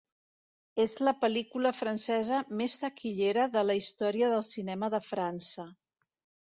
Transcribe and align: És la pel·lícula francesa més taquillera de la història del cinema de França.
És 0.85 0.95
la 1.07 1.13
pel·lícula 1.25 1.73
francesa 1.81 2.41
més 2.63 2.79
taquillera 2.85 3.47
de 3.59 3.67
la 3.69 3.79
història 3.83 4.35
del 4.35 4.45
cinema 4.53 4.95
de 4.99 5.05
França. 5.15 5.73